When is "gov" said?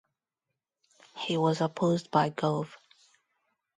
2.31-2.73